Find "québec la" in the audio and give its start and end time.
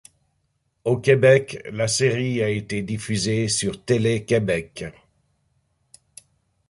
0.97-1.87